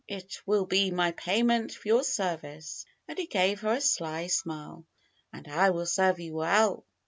[0.07, 4.83] It will be my payment for your service," and he gave her a sly smile.
[5.31, 6.87] '^And I will serve you well